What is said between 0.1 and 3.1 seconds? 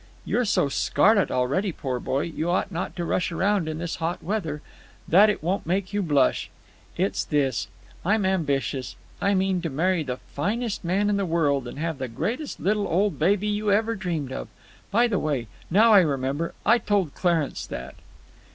You're so scarlet already—poor boy, you ought not to